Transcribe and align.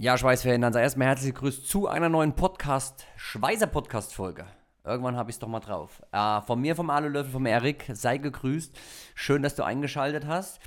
Ja, 0.00 0.16
Schweißfan, 0.16 0.60
dann 0.60 0.72
sei 0.72 0.82
erstmal 0.82 1.08
herzlich 1.08 1.34
gegrüßt 1.34 1.66
zu 1.66 1.88
einer 1.88 2.08
neuen 2.08 2.36
Podcast, 2.36 3.04
Schweizer 3.16 3.66
Podcast-Folge. 3.66 4.46
Irgendwann 4.84 5.16
habe 5.16 5.28
ich 5.28 5.34
es 5.34 5.40
doch 5.40 5.48
mal 5.48 5.58
drauf. 5.58 6.00
Äh, 6.12 6.40
von 6.42 6.60
mir, 6.60 6.76
vom 6.76 6.88
Alulöffel, 6.88 7.32
vom 7.32 7.46
Erik, 7.46 7.90
sei 7.94 8.18
gegrüßt. 8.18 8.78
Schön, 9.16 9.42
dass 9.42 9.56
du 9.56 9.64
eingeschaltet 9.64 10.24
hast. 10.24 10.60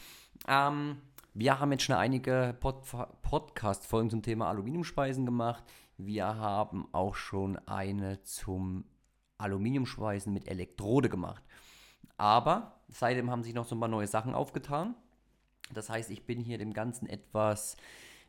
Ähm, 0.49 0.97
wir 1.33 1.62
haben 1.62 1.71
jetzt 1.71 1.86
schon 1.86 1.96
einige 1.96 2.57
Pod 2.59 2.83
Podcast-Folgen 3.21 4.09
zum 4.09 4.21
Thema 4.21 4.49
Aluminiumspeisen 4.49 5.25
gemacht. 5.25 5.63
Wir 5.95 6.25
haben 6.25 6.89
auch 6.91 7.15
schon 7.15 7.57
eine 7.69 8.21
zum 8.23 8.83
Aluminiumschweißen 9.37 10.33
mit 10.33 10.49
Elektrode 10.49 11.07
gemacht. 11.07 11.45
Aber 12.17 12.81
seitdem 12.89 13.31
haben 13.31 13.43
sich 13.43 13.53
noch 13.53 13.65
so 13.65 13.77
ein 13.77 13.79
paar 13.79 13.87
neue 13.87 14.07
Sachen 14.07 14.35
aufgetan. 14.35 14.93
Das 15.73 15.89
heißt, 15.89 16.11
ich 16.11 16.25
bin 16.25 16.41
hier 16.41 16.57
dem 16.57 16.73
Ganzen 16.73 17.07
etwas 17.07 17.77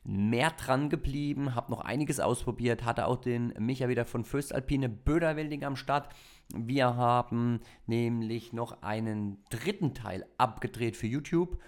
mehr 0.05 0.51
dran 0.51 0.91
geblieben, 0.91 1.55
habe 1.55 1.71
noch 1.71 1.81
einiges 1.81 2.19
ausprobiert, 2.21 2.85
hatte 2.85 3.07
auch 3.07 3.17
den 3.17 3.55
Micha 3.59 3.89
wieder 3.89 4.05
von 4.05 4.25
Föstalpine 4.25 4.89
Böderwelding 4.89 5.65
am 5.65 5.77
Start. 5.77 6.09
Wir 6.55 6.97
haben 6.97 7.61
nämlich 7.87 8.53
noch 8.53 8.83
einen 8.83 9.45
dritten 9.51 9.95
Teil 9.95 10.27
abgedreht 10.39 10.97
für 10.97 11.07
YouTube. 11.07 11.59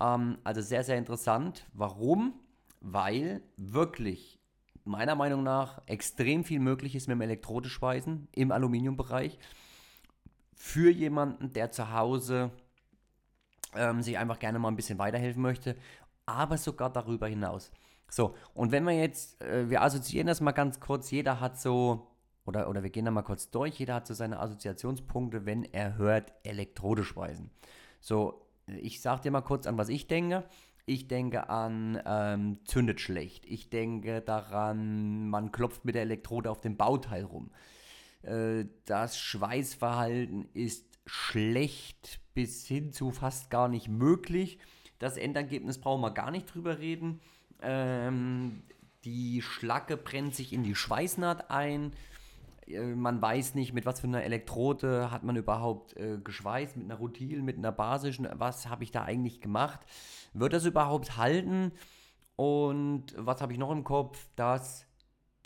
Ähm, 0.00 0.38
also 0.44 0.60
sehr, 0.60 0.84
sehr 0.84 0.98
interessant. 0.98 1.66
Warum? 1.72 2.34
Weil 2.80 3.42
wirklich 3.56 4.40
meiner 4.84 5.14
Meinung 5.14 5.42
nach 5.42 5.80
extrem 5.86 6.44
viel 6.44 6.60
möglich 6.60 6.94
ist 6.94 7.08
mit 7.08 7.14
dem 7.14 7.22
Elektrodeschweißen 7.22 8.28
im 8.32 8.52
Aluminiumbereich. 8.52 9.38
Für 10.54 10.90
jemanden, 10.90 11.52
der 11.52 11.70
zu 11.70 11.92
Hause 11.92 12.50
ähm, 13.74 14.02
sich 14.02 14.18
einfach 14.18 14.38
gerne 14.38 14.58
mal 14.58 14.68
ein 14.68 14.76
bisschen 14.76 14.98
weiterhelfen 14.98 15.42
möchte, 15.42 15.76
aber 16.26 16.58
sogar 16.58 16.90
darüber 16.90 17.28
hinaus. 17.28 17.70
So, 18.08 18.34
und 18.54 18.70
wenn 18.72 18.84
wir 18.84 18.92
jetzt, 18.92 19.40
äh, 19.42 19.68
wir 19.68 19.82
assoziieren 19.82 20.26
das 20.26 20.40
mal 20.40 20.52
ganz 20.52 20.80
kurz, 20.80 21.10
jeder 21.10 21.40
hat 21.40 21.60
so, 21.60 22.06
oder, 22.44 22.68
oder 22.68 22.82
wir 22.82 22.90
gehen 22.90 23.04
da 23.04 23.10
mal 23.10 23.22
kurz 23.22 23.50
durch, 23.50 23.78
jeder 23.78 23.94
hat 23.94 24.06
so 24.06 24.14
seine 24.14 24.38
Assoziationspunkte, 24.38 25.46
wenn 25.46 25.64
er 25.64 25.96
hört 25.96 26.32
Elektrodeschweißen. 26.44 27.50
So, 28.00 28.46
ich 28.66 29.00
sag 29.00 29.22
dir 29.22 29.30
mal 29.30 29.40
kurz 29.40 29.66
an, 29.66 29.78
was 29.78 29.88
ich 29.88 30.06
denke. 30.06 30.44
Ich 30.86 31.08
denke 31.08 31.48
an, 31.48 32.00
ähm, 32.04 32.58
zündet 32.66 33.00
schlecht. 33.00 33.46
Ich 33.46 33.70
denke 33.70 34.20
daran, 34.20 35.28
man 35.30 35.50
klopft 35.50 35.84
mit 35.86 35.94
der 35.94 36.02
Elektrode 36.02 36.50
auf 36.50 36.60
dem 36.60 36.76
Bauteil 36.76 37.24
rum. 37.24 37.50
Äh, 38.22 38.66
das 38.84 39.18
Schweißverhalten 39.18 40.48
ist 40.52 40.98
schlecht 41.06 42.20
bis 42.34 42.66
hin 42.66 42.92
zu 42.92 43.10
fast 43.10 43.50
gar 43.50 43.68
nicht 43.68 43.88
möglich. 43.88 44.58
Das 44.98 45.16
Endergebnis 45.16 45.78
brauchen 45.78 46.00
wir 46.00 46.10
gar 46.10 46.30
nicht 46.30 46.52
drüber 46.52 46.78
reden. 46.78 47.20
Ähm, 47.62 48.62
die 49.04 49.42
Schlacke 49.42 49.96
brennt 49.96 50.34
sich 50.34 50.52
in 50.52 50.62
die 50.62 50.74
Schweißnaht 50.74 51.50
ein. 51.50 51.92
Äh, 52.66 52.94
man 52.94 53.20
weiß 53.20 53.54
nicht, 53.54 53.72
mit 53.72 53.86
was 53.86 54.00
für 54.00 54.06
einer 54.06 54.24
Elektrode 54.24 55.10
hat 55.10 55.24
man 55.24 55.36
überhaupt 55.36 55.96
äh, 55.96 56.18
geschweißt, 56.22 56.76
mit 56.76 56.86
einer 56.86 56.98
Rutil, 56.98 57.42
mit 57.42 57.58
einer 57.58 57.72
basischen, 57.72 58.28
was 58.32 58.68
habe 58.68 58.84
ich 58.84 58.92
da 58.92 59.04
eigentlich 59.04 59.40
gemacht? 59.40 59.80
Wird 60.32 60.52
das 60.52 60.64
überhaupt 60.64 61.16
halten? 61.16 61.72
Und 62.36 63.14
was 63.16 63.40
habe 63.40 63.52
ich 63.52 63.58
noch 63.58 63.70
im 63.70 63.84
Kopf? 63.84 64.26
Dass 64.36 64.86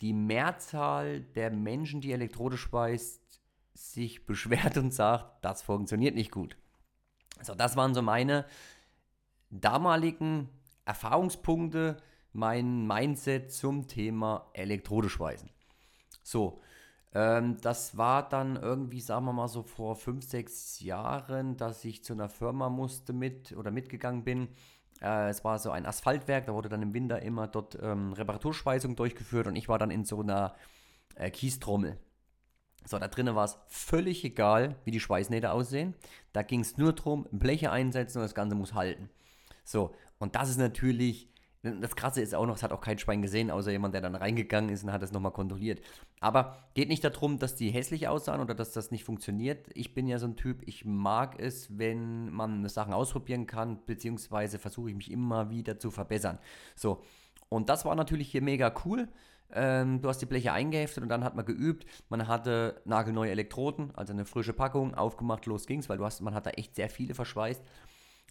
die 0.01 0.13
Mehrzahl 0.13 1.21
der 1.21 1.51
Menschen, 1.51 2.01
die 2.01 2.13
Elektrode 2.13 2.57
schweißt, 2.57 3.41
sich 3.73 4.25
beschwert 4.25 4.77
und 4.77 4.93
sagt, 4.93 5.43
das 5.43 5.61
funktioniert 5.61 6.15
nicht 6.15 6.31
gut. 6.31 6.57
So, 7.41 7.55
das 7.55 7.77
waren 7.77 7.93
so 7.93 8.01
meine 8.01 8.45
damaligen 9.49 10.49
Erfahrungspunkte, 10.85 11.97
mein 12.33 12.85
Mindset 12.85 13.51
zum 13.51 13.87
Thema 13.87 14.49
Elektrodeschweißen. 14.53 15.49
So, 16.23 16.61
ähm, 17.13 17.57
das 17.61 17.97
war 17.97 18.27
dann 18.29 18.55
irgendwie, 18.55 19.01
sagen 19.01 19.25
wir 19.25 19.33
mal 19.33 19.47
so 19.47 19.63
vor 19.63 19.95
fünf, 19.95 20.25
sechs 20.25 20.79
Jahren, 20.79 21.57
dass 21.57 21.83
ich 21.85 22.03
zu 22.03 22.13
einer 22.13 22.29
Firma 22.29 22.69
musste 22.69 23.13
mit 23.13 23.51
oder 23.53 23.71
mitgegangen 23.71 24.23
bin. 24.23 24.49
Äh, 25.01 25.29
es 25.29 25.43
war 25.43 25.57
so 25.59 25.71
ein 25.71 25.85
Asphaltwerk, 25.85 26.45
da 26.45 26.53
wurde 26.53 26.69
dann 26.69 26.83
im 26.83 26.93
Winter 26.93 27.21
immer 27.21 27.47
dort 27.47 27.77
ähm, 27.81 28.13
Reparaturschweißung 28.13 28.95
durchgeführt 28.95 29.47
und 29.47 29.55
ich 29.55 29.69
war 29.69 29.79
dann 29.79 29.91
in 29.91 30.05
so 30.05 30.21
einer 30.21 30.55
äh, 31.15 31.31
Kiestrommel. 31.31 31.97
So, 32.85 32.97
da 32.97 33.07
drinnen 33.07 33.35
war 33.35 33.45
es 33.45 33.57
völlig 33.67 34.23
egal, 34.23 34.75
wie 34.85 34.91
die 34.91 34.99
Schweißnähte 34.99 35.51
aussehen. 35.51 35.95
Da 36.31 36.43
ging 36.43 36.61
es 36.61 36.77
nur 36.77 36.93
darum, 36.93 37.27
Bleche 37.31 37.71
einsetzen 37.71 38.19
und 38.19 38.23
das 38.23 38.35
Ganze 38.35 38.55
muss 38.55 38.73
halten. 38.73 39.09
So, 39.69 39.93
und 40.17 40.35
das 40.35 40.49
ist 40.49 40.57
natürlich 40.57 41.29
das 41.61 41.97
Krasse 41.97 42.21
ist 42.21 42.33
auch 42.33 42.45
noch, 42.45 42.55
es 42.55 42.63
hat 42.63 42.71
auch 42.71 42.79
kein 42.79 42.97
Schwein 42.99 43.21
gesehen, 43.21 43.51
außer 43.51 43.69
jemand, 43.69 43.93
der 43.93 43.99
dann 43.99 44.15
reingegangen 44.15 44.69
ist 44.69 44.85
und 44.85 44.93
hat 44.93 45.03
es 45.03 45.11
nochmal 45.11 45.33
kontrolliert. 45.33 45.81
Aber 46.21 46.57
geht 46.73 46.87
nicht 46.87 47.03
darum, 47.03 47.37
dass 47.37 47.57
die 47.57 47.69
hässlich 47.69 48.07
aussahen 48.07 48.39
oder 48.39 48.55
dass 48.55 48.71
das 48.71 48.91
nicht 48.91 49.03
funktioniert. 49.03 49.67
Ich 49.73 49.93
bin 49.93 50.07
ja 50.07 50.19
so 50.19 50.27
ein 50.27 50.37
Typ, 50.37 50.61
ich 50.65 50.85
mag 50.85 51.37
es, 51.37 51.77
wenn 51.77 52.31
man 52.31 52.67
Sachen 52.69 52.93
ausprobieren 52.93 53.45
kann, 53.45 53.85
beziehungsweise 53.85 54.57
versuche 54.57 54.91
ich 54.91 54.95
mich 54.95 55.11
immer 55.11 55.49
wieder 55.49 55.77
zu 55.77 55.91
verbessern. 55.91 56.39
So, 56.77 57.03
und 57.49 57.67
das 57.67 57.83
war 57.83 57.95
natürlich 57.95 58.31
hier 58.31 58.41
mega 58.41 58.73
cool. 58.85 59.09
Ähm, 59.51 60.01
du 60.01 60.07
hast 60.07 60.19
die 60.19 60.27
Bleche 60.27 60.53
eingeheftet 60.53 61.03
und 61.03 61.09
dann 61.09 61.25
hat 61.25 61.35
man 61.35 61.45
geübt. 61.45 61.85
Man 62.07 62.29
hatte 62.29 62.81
nagelneue 62.85 63.31
Elektroden, 63.31 63.93
also 63.95 64.13
eine 64.13 64.23
frische 64.23 64.53
Packung, 64.53 64.95
aufgemacht, 64.95 65.45
los 65.45 65.67
ging's, 65.67 65.89
weil 65.89 65.97
du 65.97 66.05
hast, 66.05 66.21
man 66.21 66.35
hat 66.35 66.45
da 66.45 66.51
echt 66.51 66.75
sehr 66.75 66.89
viele 66.89 67.15
verschweißt. 67.15 67.61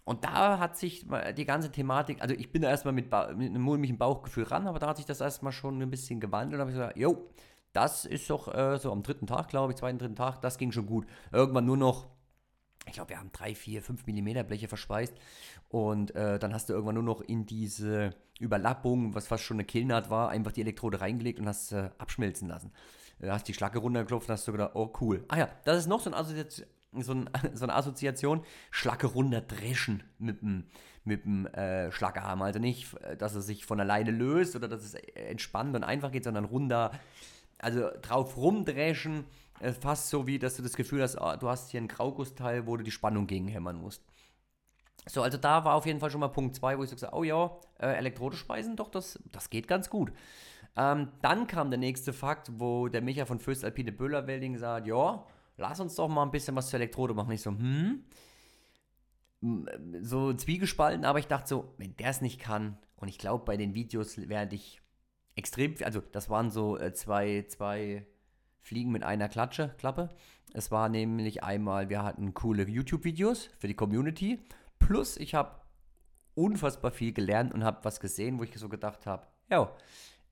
Und 0.05 0.23
da 0.23 0.59
hat 0.59 0.77
sich 0.77 1.05
die 1.37 1.45
ganze 1.45 1.71
Thematik, 1.71 2.21
also 2.21 2.33
ich 2.33 2.51
bin 2.51 2.61
da 2.61 2.69
erstmal 2.69 2.93
mit, 2.93 3.05
mit 3.05 3.49
einem 3.49 3.61
mulmigen 3.61 3.97
Bauchgefühl 3.97 4.45
ran, 4.45 4.67
aber 4.67 4.79
da 4.79 4.87
hat 4.87 4.97
sich 4.97 5.05
das 5.05 5.21
erstmal 5.21 5.51
schon 5.51 5.81
ein 5.81 5.89
bisschen 5.91 6.19
gewandelt. 6.19 6.59
Da 6.59 6.61
habe 6.61 6.71
ich 6.71 6.77
gesagt, 6.77 6.97
jo, 6.97 7.29
das 7.73 8.05
ist 8.05 8.29
doch 8.29 8.53
äh, 8.53 8.77
so 8.77 8.91
am 8.91 9.03
dritten 9.03 9.27
Tag, 9.27 9.49
glaube 9.49 9.73
ich, 9.73 9.77
zweiten, 9.77 9.99
dritten 9.99 10.15
Tag, 10.15 10.41
das 10.41 10.57
ging 10.57 10.71
schon 10.71 10.87
gut. 10.87 11.05
Irgendwann 11.31 11.65
nur 11.65 11.77
noch, 11.77 12.07
ich 12.87 12.93
glaube, 12.93 13.09
wir 13.09 13.19
haben 13.19 13.31
drei, 13.31 13.53
vier, 13.53 13.83
fünf 13.83 14.07
Millimeter 14.07 14.43
Bleche 14.43 14.67
verschweißt. 14.67 15.13
Und 15.69 16.15
äh, 16.15 16.39
dann 16.39 16.53
hast 16.53 16.69
du 16.69 16.73
irgendwann 16.73 16.95
nur 16.95 17.03
noch 17.03 17.21
in 17.21 17.45
diese 17.45 18.15
Überlappung, 18.39 19.13
was 19.13 19.27
fast 19.27 19.43
schon 19.43 19.57
eine 19.57 19.65
Killnaht 19.65 20.09
war, 20.09 20.29
einfach 20.29 20.51
die 20.51 20.61
Elektrode 20.61 21.01
reingelegt 21.01 21.39
und 21.39 21.47
hast 21.47 21.71
äh, 21.71 21.91
abschmelzen 21.99 22.47
lassen. 22.47 22.71
Du 23.19 23.31
hast 23.31 23.47
die 23.47 23.53
Schlacke 23.53 23.79
runtergeklopft 23.79 24.29
und 24.29 24.33
hast 24.33 24.47
du 24.47 24.53
gedacht, 24.53 24.71
oh 24.73 24.91
cool. 25.01 25.25
Ah 25.27 25.37
ja, 25.37 25.49
das 25.65 25.77
ist 25.77 25.87
noch 25.87 25.99
so 25.99 26.09
ein 26.09 26.13
Assoziation 26.13 26.67
so, 26.93 27.13
ein, 27.13 27.29
so 27.53 27.65
eine 27.65 27.75
Assoziation, 27.75 28.43
Schlacke 28.71 29.07
runterdreschen 29.07 30.03
mit 30.17 30.41
dem, 30.41 30.65
mit 31.03 31.25
dem 31.25 31.47
äh, 31.47 31.91
Schlackerhammer. 31.91 32.45
Also 32.45 32.59
nicht, 32.59 32.93
äh, 33.01 33.17
dass 33.17 33.35
es 33.35 33.45
sich 33.45 33.65
von 33.65 33.79
alleine 33.79 34.11
löst 34.11 34.55
oder 34.55 34.67
dass 34.67 34.83
es 34.83 34.93
entspannt 34.93 35.75
und 35.75 35.83
einfach 35.83 36.11
geht, 36.11 36.23
sondern 36.23 36.45
runter, 36.45 36.91
also 37.57 37.89
drauf 38.01 38.37
rumdreschen, 38.37 39.25
äh, 39.59 39.73
fast 39.73 40.09
so 40.09 40.27
wie, 40.27 40.39
dass 40.39 40.55
du 40.55 40.63
das 40.63 40.75
Gefühl 40.75 41.01
hast, 41.01 41.19
oh, 41.19 41.35
du 41.39 41.49
hast 41.49 41.71
hier 41.71 41.81
ein 41.81 41.87
Graugussteil, 41.87 42.65
wo 42.67 42.77
du 42.77 42.83
die 42.83 42.91
Spannung 42.91 43.27
gegenhämmern 43.27 43.77
musst. 43.77 44.03
So, 45.07 45.21
also 45.21 45.37
da 45.37 45.65
war 45.65 45.75
auf 45.75 45.85
jeden 45.85 45.99
Fall 45.99 46.11
schon 46.11 46.19
mal 46.19 46.27
Punkt 46.27 46.55
2, 46.55 46.77
wo 46.77 46.83
ich 46.83 46.89
so 46.89 46.95
gesagt 46.95 47.13
oh 47.13 47.23
ja, 47.23 47.51
äh, 47.79 47.87
Elektrodespeisen, 47.95 48.75
doch, 48.75 48.89
das, 48.89 49.19
das 49.31 49.49
geht 49.49 49.67
ganz 49.67 49.89
gut. 49.89 50.11
Ähm, 50.75 51.09
dann 51.21 51.47
kam 51.47 51.71
der 51.71 51.79
nächste 51.79 52.13
Fakt, 52.13 52.51
wo 52.59 52.87
der 52.87 53.01
Micha 53.01 53.25
von 53.25 53.39
Fürst 53.39 53.65
Alpine 53.65 53.91
Böhler-Welding 53.91 54.57
sagt, 54.57 54.87
ja, 54.87 55.25
lass 55.59 55.79
uns 55.79 55.95
doch 55.95 56.07
mal 56.07 56.23
ein 56.23 56.31
bisschen 56.31 56.55
was 56.55 56.69
zur 56.69 56.79
Elektrode 56.79 57.13
machen. 57.13 57.31
Ich 57.31 57.41
so, 57.41 57.51
hm, 57.51 58.03
so 60.01 60.33
zwiegespalten, 60.33 61.05
aber 61.05 61.19
ich 61.19 61.27
dachte 61.27 61.47
so, 61.47 61.73
wenn 61.77 61.95
der 61.97 62.09
es 62.09 62.21
nicht 62.21 62.39
kann, 62.39 62.77
und 62.97 63.07
ich 63.07 63.17
glaube, 63.17 63.45
bei 63.45 63.55
den 63.55 63.75
Videos 63.75 64.17
werde 64.27 64.55
ich 64.55 64.81
extrem, 65.35 65.75
also 65.83 66.01
das 66.11 66.29
waren 66.29 66.49
so 66.51 66.77
äh, 66.77 66.93
zwei, 66.93 67.45
zwei 67.47 68.05
Fliegen 68.59 68.91
mit 68.91 69.03
einer 69.03 69.29
Klatsche, 69.29 69.73
Klappe. 69.77 70.09
Es 70.53 70.71
war 70.71 70.89
nämlich 70.89 71.43
einmal, 71.43 71.89
wir 71.89 72.03
hatten 72.03 72.33
coole 72.33 72.67
YouTube-Videos 72.67 73.49
für 73.57 73.67
die 73.67 73.75
Community, 73.75 74.39
plus 74.79 75.15
ich 75.15 75.35
habe 75.35 75.61
unfassbar 76.35 76.91
viel 76.91 77.13
gelernt 77.13 77.53
und 77.53 77.63
habe 77.63 77.79
was 77.83 77.99
gesehen, 77.99 78.39
wo 78.39 78.43
ich 78.43 78.57
so 78.57 78.67
gedacht 78.67 79.05
habe, 79.05 79.27
ja, 79.49 79.71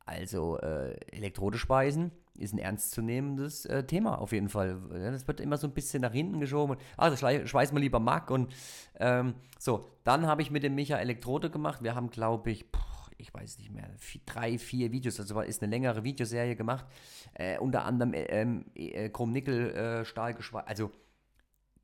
also 0.05 0.57
äh, 0.59 0.93
Elektrode 1.11 1.57
speisen 1.57 2.11
ist 2.37 2.53
ein 2.53 2.59
ernstzunehmendes 2.59 3.65
äh, 3.65 3.83
Thema 3.83 4.19
auf 4.19 4.31
jeden 4.31 4.49
Fall. 4.49 4.79
Das 4.91 5.27
wird 5.27 5.39
immer 5.39 5.57
so 5.57 5.67
ein 5.67 5.73
bisschen 5.73 6.01
nach 6.01 6.13
hinten 6.13 6.39
geschoben. 6.39 6.77
Ah, 6.95 7.09
das 7.09 7.19
schweiß 7.19 7.71
mal 7.71 7.79
lieber 7.79 7.99
Mack. 7.99 8.31
Und 8.31 8.53
ähm, 8.99 9.35
so, 9.59 9.91
dann 10.03 10.27
habe 10.27 10.41
ich 10.41 10.51
mit 10.51 10.63
dem 10.63 10.75
Micha 10.75 10.97
Elektrode 10.97 11.49
gemacht. 11.49 11.83
Wir 11.83 11.95
haben, 11.95 12.09
glaube 12.09 12.51
ich, 12.51 12.71
poch, 12.71 13.09
ich 13.17 13.33
weiß 13.33 13.57
nicht 13.59 13.71
mehr, 13.71 13.89
vier, 13.97 14.21
drei, 14.25 14.57
vier 14.57 14.91
Videos, 14.91 15.19
also 15.19 15.41
ist 15.41 15.61
eine 15.61 15.69
längere 15.71 16.03
Videoserie 16.03 16.55
gemacht. 16.55 16.85
Äh, 17.33 17.57
unter 17.59 17.85
anderem 17.85 18.13
äh, 18.13 18.23
ähm, 18.25 18.65
äh, 18.75 19.09
Chrom-Nickel-Stahl 19.09 20.33
geschweißt. 20.33 20.67
Also, 20.67 20.91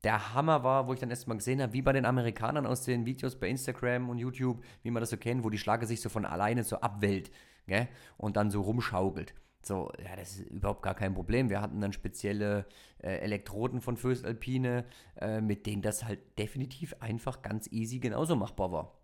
der 0.04 0.34
Hammer 0.34 0.62
war, 0.62 0.86
wo 0.86 0.92
ich 0.92 1.00
dann 1.00 1.10
erstmal 1.10 1.38
gesehen 1.38 1.62
habe, 1.62 1.72
wie 1.72 1.80
bei 1.80 1.92
den 1.92 2.04
Amerikanern 2.04 2.66
aus 2.66 2.82
den 2.82 3.06
Videos 3.06 3.36
bei 3.36 3.48
Instagram 3.48 4.10
und 4.10 4.18
YouTube, 4.18 4.62
wie 4.82 4.90
man 4.90 5.00
das 5.00 5.10
so 5.10 5.16
kennt, 5.16 5.44
wo 5.44 5.50
die 5.50 5.58
Schlage 5.58 5.86
sich 5.86 6.02
so 6.02 6.10
von 6.10 6.26
alleine 6.26 6.62
so 6.62 6.76
abwählt 6.76 7.30
gell? 7.66 7.88
und 8.18 8.36
dann 8.36 8.50
so 8.50 8.60
rumschaukelt. 8.60 9.34
So, 9.66 9.90
ja, 10.02 10.16
das 10.16 10.36
ist 10.36 10.50
überhaupt 10.50 10.82
gar 10.82 10.94
kein 10.94 11.14
Problem. 11.14 11.50
Wir 11.50 11.60
hatten 11.60 11.80
dann 11.80 11.92
spezielle 11.92 12.66
äh, 13.02 13.18
Elektroden 13.18 13.80
von 13.80 13.96
Föstalpine, 13.96 14.84
äh, 15.20 15.40
mit 15.40 15.66
denen 15.66 15.82
das 15.82 16.04
halt 16.04 16.20
definitiv 16.38 16.94
einfach 17.00 17.42
ganz 17.42 17.70
easy 17.72 17.98
genauso 17.98 18.36
machbar 18.36 18.72
war. 18.72 18.98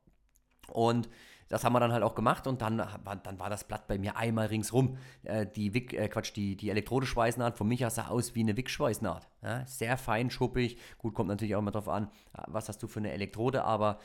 Und 0.72 1.08
das 1.48 1.64
haben 1.64 1.72
wir 1.72 1.80
dann 1.80 1.92
halt 1.92 2.04
auch 2.04 2.14
gemacht 2.14 2.46
und 2.46 2.62
dann, 2.62 2.78
dann 2.78 3.38
war 3.40 3.50
das 3.50 3.64
Blatt 3.64 3.88
bei 3.88 3.98
mir 3.98 4.16
einmal 4.16 4.46
ringsrum. 4.46 4.96
Äh, 5.24 5.46
die 5.46 5.74
Wick, 5.74 5.92
äh, 5.92 6.08
Quatsch, 6.08 6.32
die, 6.36 6.56
die 6.56 6.70
Elektrodeschweißnaht 6.70 7.58
von 7.58 7.66
Micha 7.66 7.90
sah 7.90 8.06
aus 8.06 8.36
wie 8.36 8.40
eine 8.40 8.56
Wickschweißnaht. 8.56 9.28
Ja, 9.42 9.66
sehr 9.66 9.96
fein, 9.96 10.30
schuppig. 10.30 10.78
Gut, 10.98 11.12
kommt 11.12 11.28
natürlich 11.28 11.56
auch 11.56 11.60
immer 11.60 11.72
drauf 11.72 11.88
an, 11.88 12.08
was 12.46 12.68
hast 12.68 12.82
du 12.82 12.86
für 12.86 13.00
eine 13.00 13.10
Elektrode, 13.10 13.64
aber 13.64 13.98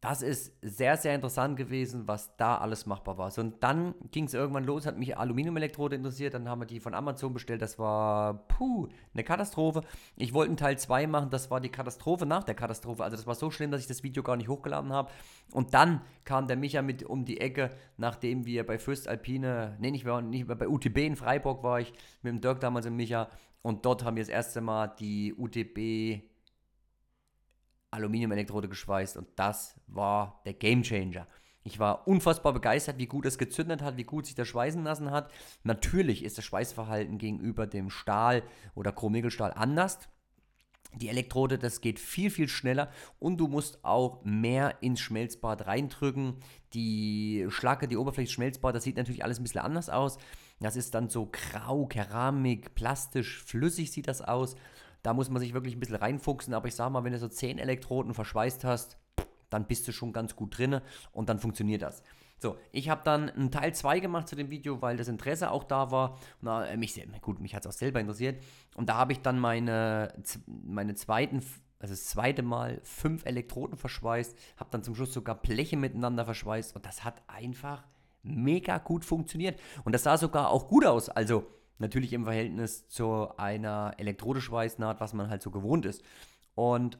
das 0.00 0.22
ist 0.22 0.54
sehr, 0.62 0.96
sehr 0.96 1.14
interessant 1.14 1.58
gewesen, 1.58 2.08
was 2.08 2.34
da 2.38 2.56
alles 2.56 2.86
machbar 2.86 3.18
war. 3.18 3.30
So, 3.30 3.42
und 3.42 3.62
dann 3.62 3.94
ging 4.10 4.24
es 4.24 4.32
irgendwann 4.32 4.64
los, 4.64 4.86
hat 4.86 4.98
mich 4.98 5.18
Aluminiumelektrode 5.18 5.94
interessiert, 5.94 6.32
dann 6.32 6.48
haben 6.48 6.62
wir 6.62 6.66
die 6.66 6.80
von 6.80 6.94
Amazon 6.94 7.34
bestellt, 7.34 7.60
das 7.60 7.78
war, 7.78 8.46
puh, 8.48 8.88
eine 9.12 9.24
Katastrophe. 9.24 9.82
Ich 10.16 10.32
wollte 10.32 10.50
einen 10.50 10.56
Teil 10.56 10.78
2 10.78 11.06
machen, 11.06 11.28
das 11.28 11.50
war 11.50 11.60
die 11.60 11.68
Katastrophe 11.68 12.24
nach 12.24 12.44
der 12.44 12.54
Katastrophe. 12.54 13.04
Also 13.04 13.16
das 13.16 13.26
war 13.26 13.34
so 13.34 13.50
schlimm, 13.50 13.70
dass 13.70 13.82
ich 13.82 13.88
das 13.88 14.02
Video 14.02 14.22
gar 14.22 14.36
nicht 14.36 14.48
hochgeladen 14.48 14.90
habe. 14.90 15.10
Und 15.52 15.74
dann 15.74 16.00
kam 16.24 16.46
der 16.46 16.56
Micha 16.56 16.80
mit 16.80 17.02
um 17.02 17.26
die 17.26 17.40
Ecke, 17.40 17.68
nachdem 17.98 18.46
wir 18.46 18.64
bei 18.64 18.78
Fürst 18.78 19.06
Alpine, 19.06 19.76
nee, 19.80 19.90
nicht, 19.90 20.06
nicht 20.06 20.46
bei 20.46 20.66
UTB 20.66 20.96
in 20.98 21.16
Freiburg 21.16 21.62
war 21.62 21.78
ich, 21.78 21.92
mit 22.22 22.32
dem 22.32 22.40
Dirk 22.40 22.60
damals 22.60 22.86
und 22.86 22.96
Micha. 22.96 23.28
Und 23.60 23.84
dort 23.84 24.02
haben 24.02 24.16
wir 24.16 24.22
das 24.22 24.30
erste 24.30 24.62
Mal 24.62 24.88
die 24.98 25.34
UTB 25.34 26.29
Aluminiumelektrode 27.90 28.68
geschweißt 28.68 29.16
und 29.16 29.28
das 29.36 29.80
war 29.86 30.42
der 30.44 30.54
Gamechanger. 30.54 31.26
Ich 31.62 31.78
war 31.78 32.08
unfassbar 32.08 32.52
begeistert, 32.54 32.98
wie 32.98 33.06
gut 33.06 33.26
es 33.26 33.36
gezündet 33.36 33.82
hat, 33.82 33.96
wie 33.96 34.04
gut 34.04 34.26
sich 34.26 34.34
das 34.34 34.48
schweißen 34.48 34.82
lassen 34.82 35.10
hat. 35.10 35.30
Natürlich 35.62 36.24
ist 36.24 36.38
das 36.38 36.44
Schweißverhalten 36.44 37.18
gegenüber 37.18 37.66
dem 37.66 37.90
Stahl 37.90 38.42
oder 38.74 38.92
Chromnickelstahl 38.92 39.52
anders. 39.52 39.98
Die 40.94 41.08
Elektrode, 41.08 41.58
das 41.58 41.80
geht 41.80 42.00
viel, 42.00 42.30
viel 42.30 42.48
schneller 42.48 42.90
und 43.20 43.36
du 43.36 43.46
musst 43.46 43.84
auch 43.84 44.24
mehr 44.24 44.82
ins 44.82 45.00
Schmelzbad 45.00 45.66
reindrücken. 45.66 46.36
Die 46.74 47.46
Schlacke, 47.48 47.86
die 47.86 47.96
Oberfläche 47.96 48.26
des 48.26 48.32
Schmelzbad, 48.32 48.74
das 48.74 48.82
sieht 48.82 48.96
natürlich 48.96 49.22
alles 49.22 49.38
ein 49.38 49.44
bisschen 49.44 49.60
anders 49.60 49.88
aus. 49.88 50.18
Das 50.58 50.76
ist 50.76 50.94
dann 50.94 51.08
so 51.08 51.28
grau, 51.30 51.86
Keramik, 51.86 52.74
plastisch, 52.74 53.42
flüssig 53.44 53.92
sieht 53.92 54.08
das 54.08 54.20
aus. 54.20 54.56
Da 55.02 55.14
muss 55.14 55.30
man 55.30 55.40
sich 55.40 55.54
wirklich 55.54 55.74
ein 55.74 55.80
bisschen 55.80 55.96
reinfuchsen, 55.96 56.54
aber 56.54 56.68
ich 56.68 56.74
sag 56.74 56.90
mal, 56.90 57.04
wenn 57.04 57.12
du 57.12 57.18
so 57.18 57.28
10 57.28 57.58
Elektroden 57.58 58.14
verschweißt 58.14 58.64
hast, 58.64 58.98
dann 59.48 59.66
bist 59.66 59.86
du 59.88 59.92
schon 59.92 60.12
ganz 60.12 60.36
gut 60.36 60.56
drin 60.56 60.80
und 61.12 61.28
dann 61.28 61.38
funktioniert 61.38 61.82
das. 61.82 62.02
So, 62.38 62.56
ich 62.72 62.88
habe 62.88 63.02
dann 63.04 63.28
einen 63.28 63.50
Teil 63.50 63.74
2 63.74 64.00
gemacht 64.00 64.26
zu 64.26 64.34
dem 64.34 64.48
Video, 64.48 64.80
weil 64.80 64.96
das 64.96 65.08
Interesse 65.08 65.50
auch 65.50 65.64
da 65.64 65.90
war. 65.90 66.18
Na, 66.40 66.66
äh, 66.66 66.76
mich, 66.76 66.98
gut, 67.20 67.38
mich 67.38 67.54
hat 67.54 67.66
es 67.66 67.74
auch 67.74 67.78
selber 67.78 68.00
interessiert. 68.00 68.42
Und 68.76 68.88
da 68.88 68.94
habe 68.94 69.12
ich 69.12 69.20
dann 69.20 69.38
meine, 69.38 70.14
meine 70.46 70.94
zweiten, 70.94 71.44
also 71.78 71.92
das 71.92 72.06
zweite 72.06 72.42
Mal 72.42 72.80
fünf 72.82 73.26
Elektroden 73.26 73.76
verschweißt, 73.76 74.38
habe 74.56 74.70
dann 74.70 74.82
zum 74.82 74.94
Schluss 74.94 75.12
sogar 75.12 75.34
Bleche 75.34 75.76
miteinander 75.76 76.24
verschweißt 76.24 76.74
und 76.76 76.86
das 76.86 77.04
hat 77.04 77.22
einfach 77.26 77.84
mega 78.22 78.78
gut 78.78 79.04
funktioniert. 79.04 79.60
Und 79.84 79.92
das 79.92 80.04
sah 80.04 80.16
sogar 80.16 80.50
auch 80.50 80.68
gut 80.68 80.86
aus. 80.86 81.10
Also 81.10 81.46
Natürlich 81.80 82.12
im 82.12 82.24
Verhältnis 82.24 82.86
zu 82.88 83.36
einer 83.36 83.94
Elektrodeschweißnaht, 83.96 85.00
was 85.00 85.14
man 85.14 85.30
halt 85.30 85.42
so 85.42 85.50
gewohnt 85.50 85.86
ist. 85.86 86.02
Und 86.54 86.98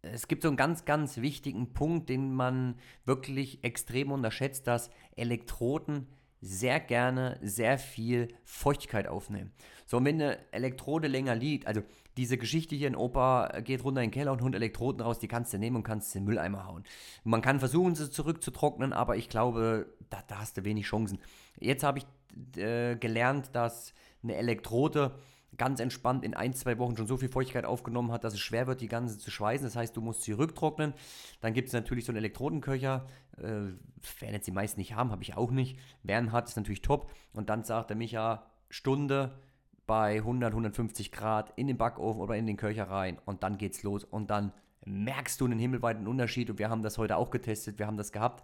es 0.00 0.28
gibt 0.28 0.42
so 0.42 0.48
einen 0.48 0.56
ganz, 0.56 0.84
ganz 0.84 1.18
wichtigen 1.18 1.72
Punkt, 1.74 2.08
den 2.08 2.32
man 2.32 2.78
wirklich 3.04 3.62
extrem 3.64 4.12
unterschätzt, 4.12 4.66
dass 4.66 4.90
Elektroden 5.16 6.06
sehr 6.40 6.80
gerne 6.80 7.38
sehr 7.42 7.78
viel 7.78 8.28
Feuchtigkeit 8.44 9.06
aufnehmen. 9.06 9.52
So, 9.86 9.96
und 9.96 10.04
wenn 10.04 10.20
eine 10.20 10.52
Elektrode 10.52 11.06
länger 11.08 11.36
liegt, 11.36 11.66
also 11.66 11.82
diese 12.16 12.36
Geschichte 12.36 12.74
hier, 12.74 12.88
ein 12.88 12.96
Opa 12.96 13.60
geht 13.60 13.84
runter 13.84 14.02
in 14.02 14.08
den 14.08 14.14
Keller 14.14 14.32
und 14.32 14.42
holt 14.42 14.54
Elektroden 14.54 15.00
raus, 15.00 15.18
die 15.18 15.28
kannst 15.28 15.52
du 15.52 15.58
nehmen 15.58 15.76
und 15.76 15.82
kannst 15.82 16.14
in 16.14 16.22
den 16.22 16.28
Mülleimer 16.28 16.66
hauen. 16.66 16.84
Man 17.24 17.42
kann 17.42 17.58
versuchen, 17.58 17.94
sie 17.94 18.10
zurückzutrocknen, 18.10 18.92
aber 18.92 19.16
ich 19.16 19.28
glaube, 19.28 19.86
da, 20.10 20.22
da 20.26 20.38
hast 20.40 20.56
du 20.56 20.64
wenig 20.64 20.86
Chancen. 20.86 21.18
Jetzt 21.58 21.84
habe 21.84 21.98
ich 21.98 22.58
äh, 22.60 22.96
gelernt, 22.96 23.50
dass 23.54 23.94
eine 24.22 24.36
Elektrode 24.36 25.14
ganz 25.56 25.80
entspannt 25.80 26.24
in 26.24 26.34
ein, 26.34 26.54
zwei 26.54 26.78
Wochen 26.78 26.96
schon 26.96 27.06
so 27.06 27.16
viel 27.16 27.28
Feuchtigkeit 27.28 27.64
aufgenommen 27.64 28.10
hat, 28.10 28.24
dass 28.24 28.34
es 28.34 28.40
schwer 28.40 28.66
wird, 28.66 28.80
die 28.80 28.88
ganze 28.88 29.18
zu 29.18 29.30
schweißen. 29.30 29.66
Das 29.66 29.76
heißt, 29.76 29.96
du 29.96 30.00
musst 30.00 30.22
sie 30.22 30.32
rücktrocknen. 30.32 30.94
Dann 31.40 31.52
gibt 31.52 31.68
es 31.68 31.74
natürlich 31.74 32.04
so 32.04 32.12
einen 32.12 32.18
Elektrodenköcher. 32.18 33.06
Äh, 33.36 33.42
werden 33.42 34.34
jetzt 34.34 34.46
die 34.46 34.52
meisten 34.52 34.80
nicht 34.80 34.94
haben, 34.94 35.10
habe 35.10 35.22
ich 35.22 35.36
auch 35.36 35.50
nicht. 35.50 35.78
Wer 36.02 36.32
hat, 36.32 36.48
ist 36.48 36.56
natürlich 36.56 36.82
top. 36.82 37.12
Und 37.32 37.50
dann 37.50 37.64
sagt 37.64 37.90
der 37.90 37.96
Micha, 37.96 38.46
Stunde 38.70 39.38
bei 39.86 40.16
100, 40.16 40.52
150 40.52 41.12
Grad 41.12 41.52
in 41.56 41.66
den 41.66 41.76
Backofen 41.76 42.20
oder 42.20 42.36
in 42.36 42.46
den 42.46 42.56
Köcher 42.56 42.88
rein 42.88 43.18
und 43.24 43.42
dann 43.42 43.58
geht's 43.58 43.82
los 43.82 44.04
und 44.04 44.30
dann 44.30 44.52
merkst 44.84 45.40
du 45.40 45.44
einen 45.44 45.58
himmelweiten 45.58 46.06
Unterschied 46.06 46.50
und 46.50 46.58
wir 46.58 46.70
haben 46.70 46.82
das 46.82 46.98
heute 46.98 47.16
auch 47.16 47.30
getestet, 47.30 47.78
wir 47.78 47.86
haben 47.86 47.96
das 47.96 48.12
gehabt 48.12 48.42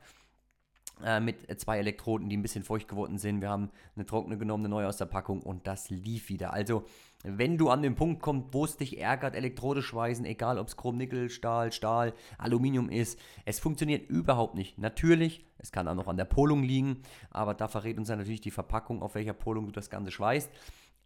äh, 1.04 1.20
mit 1.20 1.60
zwei 1.60 1.78
Elektroden, 1.78 2.28
die 2.28 2.36
ein 2.36 2.42
bisschen 2.42 2.64
feucht 2.64 2.88
geworden 2.88 3.18
sind. 3.18 3.40
Wir 3.40 3.50
haben 3.50 3.70
eine 3.94 4.06
trockene 4.06 4.36
genommen, 4.36 4.64
eine 4.64 4.74
neue 4.74 4.88
aus 4.88 4.96
der 4.96 5.06
Packung 5.06 5.42
und 5.42 5.66
das 5.66 5.90
lief 5.90 6.28
wieder. 6.28 6.52
Also, 6.52 6.84
wenn 7.24 7.58
du 7.58 7.68
an 7.70 7.82
den 7.82 7.94
Punkt 7.94 8.22
kommst, 8.22 8.48
wo 8.52 8.64
es 8.64 8.76
dich 8.76 8.98
ärgert, 8.98 9.34
Elektrode 9.34 9.82
schweißen, 9.82 10.24
egal 10.24 10.58
ob 10.58 10.68
es 10.68 10.76
Chrom, 10.76 10.96
Nickel, 10.96 11.30
Stahl, 11.30 11.72
Stahl, 11.72 12.14
Aluminium 12.36 12.90
ist, 12.90 13.18
es 13.44 13.58
funktioniert 13.58 14.08
überhaupt 14.08 14.54
nicht. 14.54 14.78
Natürlich, 14.78 15.44
es 15.58 15.72
kann 15.72 15.88
auch 15.88 15.94
noch 15.94 16.08
an 16.08 16.16
der 16.16 16.24
Polung 16.24 16.62
liegen, 16.62 17.02
aber 17.30 17.54
da 17.54 17.68
verrät 17.68 17.98
uns 17.98 18.08
dann 18.08 18.18
natürlich 18.18 18.40
die 18.40 18.50
Verpackung, 18.50 19.02
auf 19.02 19.14
welcher 19.14 19.34
Polung 19.34 19.66
du 19.66 19.72
das 19.72 19.90
Ganze 19.90 20.10
schweißt. 20.10 20.50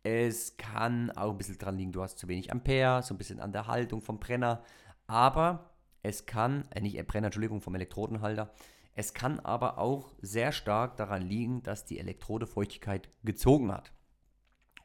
Es 0.04 0.56
kann 0.56 1.10
auch 1.12 1.30
ein 1.30 1.38
bisschen 1.38 1.58
dran 1.58 1.76
liegen, 1.76 1.92
du 1.92 2.02
hast 2.02 2.18
zu 2.18 2.26
wenig 2.26 2.50
Ampere, 2.50 3.02
so 3.02 3.14
ein 3.14 3.18
bisschen 3.18 3.40
an 3.40 3.52
der 3.52 3.68
Haltung 3.68 4.00
vom 4.00 4.18
Brenner, 4.18 4.64
aber 5.06 5.70
es 6.02 6.26
kann, 6.26 6.64
äh 6.70 6.80
nicht 6.80 6.98
äh, 6.98 7.04
Brenner, 7.04 7.26
Entschuldigung, 7.26 7.60
vom 7.60 7.76
Elektrodenhalter, 7.76 8.52
es 8.94 9.14
kann 9.14 9.38
aber 9.40 9.78
auch 9.78 10.10
sehr 10.20 10.52
stark 10.52 10.96
daran 10.96 11.22
liegen, 11.22 11.62
dass 11.62 11.84
die 11.84 11.98
Elektrode 11.98 12.46
Feuchtigkeit 12.46 13.08
gezogen 13.22 13.72
hat. 13.72 13.92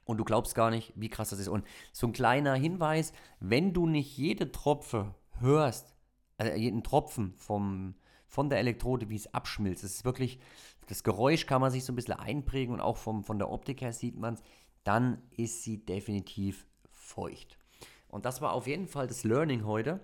Und 0.06 0.18
du 0.18 0.24
glaubst 0.24 0.56
gar 0.56 0.70
nicht, 0.70 0.94
wie 0.96 1.10
krass 1.10 1.32
das 1.32 1.40
ist. 1.40 1.50
Und 1.50 1.66
so 1.92 2.08
ein 2.08 2.14
kleiner 2.14 2.56
Hinweis, 2.56 3.12
wenn 3.42 3.74
du 3.74 3.88
nicht 3.88 4.18
jede 4.18 4.52
Tropfe 4.52 5.14
hörst, 5.40 5.94
also 6.38 6.54
jeden 6.54 6.84
Tropfen 6.84 7.34
vom, 7.34 7.96
von 8.28 8.50
der 8.50 8.60
Elektrode, 8.60 9.10
wie 9.10 9.18
es 9.18 9.34
abschmilzt, 9.34 9.84
das 9.84 9.96
ist 9.96 10.06
wirklich, 10.06 10.40
das 10.88 11.04
Geräusch 11.04 11.46
kann 11.46 11.60
man 11.60 11.72
sich 11.72 11.84
so 11.84 11.92
ein 11.92 11.98
bisschen 11.98 12.14
einprägen 12.14 12.74
und 12.74 12.80
auch 12.80 12.96
vom, 12.96 13.24
von 13.24 13.40
der 13.40 13.50
Optik 13.50 13.82
her 13.82 13.92
sieht 13.92 14.16
man 14.18 14.36
es, 14.36 14.44
dann 14.88 15.22
ist 15.36 15.64
sie 15.64 15.86
definitiv 15.86 16.66
feucht. 16.90 17.58
Und 18.08 18.26
das 18.26 18.42
war 18.42 18.54
auf 18.54 18.68
jeden 18.68 18.88
Fall 18.88 19.08
das 19.08 19.26
Learning 19.26 19.66
heute. 19.66 20.00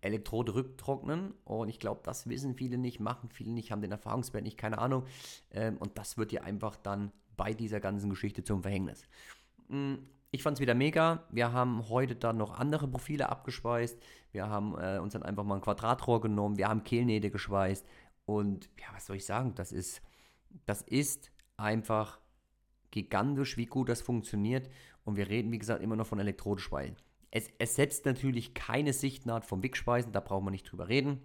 Elektrode 0.00 0.54
rücktrocknen. 0.54 1.34
Und 1.44 1.68
ich 1.68 1.78
glaube, 1.78 2.00
das 2.02 2.26
wissen 2.26 2.54
viele 2.54 2.78
nicht, 2.78 3.00
machen 3.00 3.28
viele 3.28 3.52
nicht, 3.52 3.70
haben 3.70 3.82
den 3.82 3.92
Erfahrungswert 3.92 4.44
nicht, 4.44 4.56
keine 4.56 4.78
Ahnung. 4.78 5.04
Ähm, 5.50 5.76
und 5.76 5.98
das 5.98 6.16
wird 6.16 6.30
dir 6.30 6.44
einfach 6.44 6.76
dann 6.76 7.12
bei 7.36 7.52
dieser 7.52 7.80
ganzen 7.80 8.08
Geschichte 8.08 8.44
zum 8.44 8.62
Verhängnis. 8.62 9.02
Mm, 9.68 9.96
ich 10.30 10.42
fand 10.42 10.56
es 10.56 10.60
wieder 10.60 10.74
mega. 10.74 11.24
Wir 11.30 11.52
haben 11.52 11.88
heute 11.90 12.16
dann 12.16 12.38
noch 12.38 12.58
andere 12.58 12.88
Profile 12.88 13.28
abgeschweißt. 13.28 13.98
Wir 14.32 14.48
haben 14.48 14.74
äh, 14.78 14.98
uns 14.98 15.12
dann 15.12 15.22
einfach 15.22 15.44
mal 15.44 15.56
ein 15.56 15.60
Quadratrohr 15.60 16.22
genommen. 16.22 16.56
Wir 16.56 16.68
haben 16.68 16.82
Kehlnähte 16.82 17.30
geschweißt. 17.30 17.86
Und 18.24 18.70
ja, 18.78 18.86
was 18.94 19.06
soll 19.06 19.16
ich 19.16 19.26
sagen? 19.26 19.54
Das 19.54 19.70
ist, 19.70 20.00
das 20.64 20.80
ist 20.80 21.30
einfach 21.58 22.20
gigantisch, 22.96 23.56
wie 23.56 23.66
gut 23.66 23.88
das 23.88 24.00
funktioniert. 24.00 24.68
Und 25.04 25.16
wir 25.16 25.28
reden, 25.28 25.52
wie 25.52 25.58
gesagt, 25.58 25.82
immer 25.82 25.96
noch 25.96 26.06
von 26.06 26.18
Elektrodeschweilen. 26.18 26.96
Es 27.30 27.48
ersetzt 27.58 28.06
natürlich 28.06 28.54
keine 28.54 28.92
Sichtnaht 28.92 29.44
vom 29.44 29.62
Wickspeisen, 29.62 30.12
da 30.12 30.20
brauchen 30.20 30.46
wir 30.46 30.50
nicht 30.50 30.70
drüber 30.70 30.88
reden. 30.88 31.20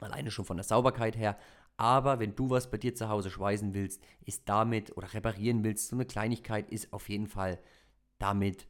Alleine 0.00 0.30
schon 0.30 0.44
von 0.44 0.58
der 0.58 0.64
Sauberkeit 0.64 1.16
her. 1.16 1.38
Aber 1.76 2.20
wenn 2.20 2.36
du 2.36 2.50
was 2.50 2.70
bei 2.70 2.76
dir 2.76 2.94
zu 2.94 3.08
Hause 3.08 3.30
schweißen 3.30 3.74
willst, 3.74 4.02
ist 4.24 4.48
damit 4.48 4.96
oder 4.96 5.12
reparieren 5.14 5.64
willst, 5.64 5.88
so 5.88 5.96
eine 5.96 6.04
Kleinigkeit 6.04 6.70
ist 6.70 6.92
auf 6.92 7.08
jeden 7.08 7.26
Fall 7.26 7.58
damit 8.18 8.68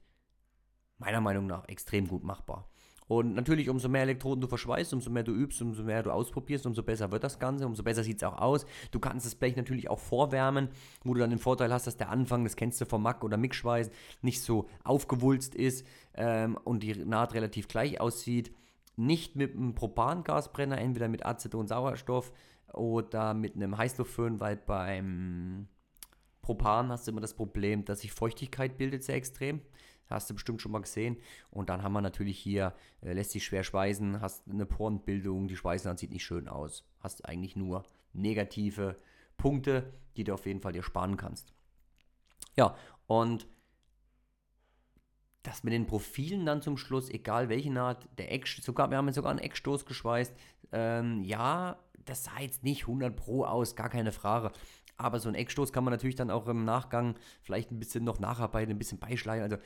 meiner 0.98 1.20
Meinung 1.20 1.46
nach 1.46 1.68
extrem 1.68 2.06
gut 2.06 2.22
machbar. 2.22 2.70
Und 3.06 3.34
natürlich, 3.34 3.68
umso 3.68 3.88
mehr 3.88 4.02
Elektroden 4.02 4.40
du 4.40 4.48
verschweißt, 4.48 4.94
umso 4.94 5.10
mehr 5.10 5.24
du 5.24 5.32
übst, 5.32 5.60
umso 5.60 5.82
mehr 5.82 6.02
du 6.02 6.10
ausprobierst, 6.10 6.64
umso 6.64 6.82
besser 6.82 7.12
wird 7.12 7.22
das 7.22 7.38
Ganze, 7.38 7.66
umso 7.66 7.82
besser 7.82 8.02
sieht 8.02 8.16
es 8.16 8.22
auch 8.22 8.38
aus. 8.38 8.64
Du 8.92 8.98
kannst 8.98 9.26
das 9.26 9.34
Blech 9.34 9.56
natürlich 9.56 9.90
auch 9.90 9.98
vorwärmen, 9.98 10.68
wo 11.04 11.12
du 11.12 11.20
dann 11.20 11.30
den 11.30 11.38
Vorteil 11.38 11.72
hast, 11.72 11.86
dass 11.86 11.98
der 11.98 12.08
Anfang, 12.08 12.44
das 12.44 12.56
kennst 12.56 12.80
du 12.80 12.86
vom 12.86 13.02
Mack- 13.02 13.22
oder 13.22 13.36
Mixschweißen, 13.36 13.92
nicht 14.22 14.40
so 14.40 14.68
aufgewulst 14.84 15.54
ist 15.54 15.86
ähm, 16.14 16.56
und 16.64 16.82
die 16.82 16.94
Naht 16.94 17.34
relativ 17.34 17.68
gleich 17.68 18.00
aussieht. 18.00 18.52
Nicht 18.96 19.36
mit 19.36 19.54
einem 19.54 19.74
Propangasbrenner, 19.74 20.78
entweder 20.78 21.08
mit 21.08 21.26
Aceton 21.26 21.66
Sauerstoff 21.66 22.32
oder 22.72 23.34
mit 23.34 23.54
einem 23.54 23.76
Heißluftföhn, 23.76 24.40
weil 24.40 24.56
beim 24.56 25.68
Propan 26.40 26.90
hast 26.90 27.06
du 27.06 27.10
immer 27.10 27.20
das 27.20 27.34
Problem, 27.34 27.84
dass 27.84 28.00
sich 28.00 28.12
Feuchtigkeit 28.12 28.78
bildet 28.78 29.02
sehr 29.02 29.16
extrem. 29.16 29.60
Hast 30.14 30.30
du 30.30 30.34
bestimmt 30.34 30.62
schon 30.62 30.72
mal 30.72 30.80
gesehen. 30.80 31.16
Und 31.50 31.68
dann 31.68 31.82
haben 31.82 31.92
wir 31.92 32.00
natürlich 32.00 32.38
hier, 32.38 32.74
äh, 33.02 33.12
lässt 33.12 33.32
sich 33.32 33.44
schwer 33.44 33.64
schweißen, 33.64 34.20
hast 34.20 34.48
eine 34.48 34.66
Porenbildung, 34.66 35.48
die 35.48 35.56
Schweißnaht 35.56 35.98
sieht 35.98 36.10
nicht 36.10 36.24
schön 36.24 36.48
aus. 36.48 36.84
Hast 37.00 37.24
eigentlich 37.26 37.56
nur 37.56 37.84
negative 38.12 38.96
Punkte, 39.36 39.92
die 40.16 40.24
du 40.24 40.34
auf 40.34 40.46
jeden 40.46 40.60
Fall 40.60 40.72
dir 40.72 40.82
sparen 40.82 41.16
kannst. 41.16 41.52
Ja, 42.56 42.76
und 43.06 43.46
das 45.42 45.62
mit 45.62 45.74
den 45.74 45.86
Profilen 45.86 46.46
dann 46.46 46.62
zum 46.62 46.76
Schluss, 46.76 47.10
egal 47.10 47.48
welche 47.48 47.70
Naht, 47.70 48.08
der 48.18 48.32
Eck, 48.32 48.46
sogar, 48.46 48.90
wir 48.90 48.96
haben 48.96 49.06
jetzt 49.06 49.16
sogar 49.16 49.30
einen 49.30 49.40
Eckstoß 49.40 49.84
geschweißt. 49.84 50.34
Ähm, 50.72 51.22
ja, 51.22 51.78
das 52.04 52.24
sah 52.24 52.40
jetzt 52.40 52.64
nicht 52.64 52.82
100 52.82 53.14
Pro 53.14 53.44
aus, 53.44 53.76
gar 53.76 53.90
keine 53.90 54.12
Frage. 54.12 54.52
Aber 54.96 55.20
so 55.20 55.28
ein 55.28 55.34
Eckstoß 55.34 55.72
kann 55.72 55.84
man 55.84 55.92
natürlich 55.92 56.14
dann 56.14 56.30
auch 56.30 56.46
im 56.46 56.64
Nachgang 56.64 57.16
vielleicht 57.42 57.70
ein 57.70 57.78
bisschen 57.78 58.04
noch 58.04 58.20
nacharbeiten, 58.20 58.74
ein 58.74 58.78
bisschen 58.78 58.98
beischleichen. 58.98 59.42
Also 59.42 59.56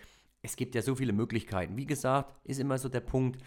es 0.42 0.56
gibt 0.56 0.74
ja 0.74 0.82
so 0.82 0.94
viele 0.94 1.12
Möglichkeiten. 1.12 1.76
Wie 1.76 1.86
gesagt, 1.86 2.34
ist 2.44 2.60
immer 2.60 2.78
so 2.78 2.88
der 2.88 3.00
Punkt, 3.00 3.42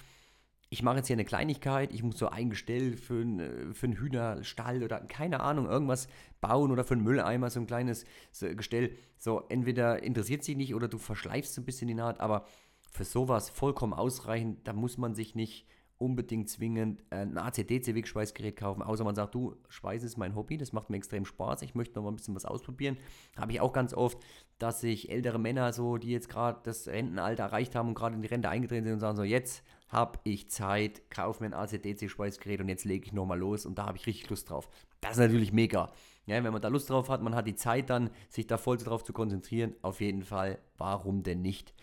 ich 0.69 0.83
mache 0.83 0.97
jetzt 0.97 1.07
hier 1.07 1.15
eine 1.15 1.25
Kleinigkeit, 1.25 1.91
ich 1.91 2.01
muss 2.01 2.17
so 2.17 2.29
ein 2.29 2.49
Gestell 2.49 2.95
für, 2.95 3.21
ein, 3.21 3.73
für 3.73 3.87
einen 3.87 3.97
Hühnerstall 3.97 4.83
oder 4.83 5.01
keine 5.01 5.41
Ahnung, 5.41 5.65
irgendwas 5.65 6.07
bauen 6.39 6.71
oder 6.71 6.85
für 6.85 6.93
einen 6.93 7.03
Mülleimer, 7.03 7.49
so 7.49 7.59
ein 7.59 7.67
kleines 7.67 8.05
Gestell. 8.39 8.95
So, 9.17 9.43
entweder 9.49 10.01
interessiert 10.01 10.45
sich 10.45 10.55
nicht 10.55 10.73
oder 10.73 10.87
du 10.87 10.97
verschleifst 10.97 11.53
so 11.53 11.61
ein 11.61 11.65
bisschen 11.65 11.89
die 11.89 11.93
Naht, 11.93 12.21
aber 12.21 12.45
für 12.89 13.03
sowas 13.03 13.49
vollkommen 13.49 13.93
ausreichend, 13.93 14.65
da 14.65 14.71
muss 14.71 14.97
man 14.97 15.13
sich 15.13 15.35
nicht 15.35 15.67
unbedingt 16.01 16.49
zwingend 16.49 17.03
ein 17.11 17.37
AC-DC-Wegschweißgerät 17.37 18.55
kaufen, 18.55 18.81
außer 18.81 19.03
man 19.03 19.15
sagt, 19.15 19.35
du, 19.35 19.55
Schweiß 19.69 20.03
ist 20.03 20.17
mein 20.17 20.35
Hobby, 20.35 20.57
das 20.57 20.73
macht 20.73 20.89
mir 20.89 20.97
extrem 20.97 21.25
Spaß, 21.25 21.61
ich 21.61 21.75
möchte 21.75 21.95
noch 21.95 22.03
mal 22.03 22.11
ein 22.11 22.15
bisschen 22.15 22.35
was 22.35 22.45
ausprobieren. 22.45 22.97
Habe 23.37 23.51
ich 23.53 23.61
auch 23.61 23.71
ganz 23.71 23.93
oft, 23.93 24.17
dass 24.57 24.81
sich 24.81 25.11
ältere 25.11 25.39
Männer 25.39 25.71
so, 25.73 25.97
die 25.97 26.09
jetzt 26.09 26.27
gerade 26.27 26.59
das 26.63 26.87
Rentenalter 26.87 27.43
erreicht 27.43 27.75
haben 27.75 27.89
und 27.89 27.93
gerade 27.93 28.15
in 28.15 28.21
die 28.21 28.27
Rente 28.27 28.49
eingetreten 28.49 28.85
sind 28.85 28.93
und 28.95 28.99
sagen 28.99 29.15
so, 29.15 29.23
jetzt 29.23 29.63
habe 29.89 30.19
ich 30.23 30.49
Zeit, 30.49 31.09
kaufe 31.11 31.43
mir 31.43 31.49
ein 31.49 31.53
ACDC-Schweißgerät 31.53 32.61
und 32.61 32.69
jetzt 32.69 32.85
lege 32.85 33.05
ich 33.05 33.13
nochmal 33.13 33.37
los 33.37 33.65
und 33.65 33.77
da 33.77 33.85
habe 33.85 33.97
ich 33.97 34.07
richtig 34.07 34.29
Lust 34.29 34.49
drauf. 34.49 34.69
Das 35.01 35.13
ist 35.13 35.19
natürlich 35.19 35.53
mega. 35.53 35.91
Ja, 36.25 36.43
wenn 36.43 36.53
man 36.53 36.61
da 36.61 36.67
Lust 36.67 36.89
drauf 36.89 37.09
hat, 37.09 37.21
man 37.21 37.35
hat 37.35 37.47
die 37.47 37.55
Zeit 37.55 37.89
dann, 37.89 38.09
sich 38.29 38.47
da 38.47 38.57
voll 38.57 38.77
drauf 38.77 39.03
zu 39.03 39.13
konzentrieren, 39.13 39.75
auf 39.81 40.01
jeden 40.01 40.23
Fall, 40.23 40.59
warum 40.77 41.23
denn 41.23 41.41
nicht? 41.41 41.73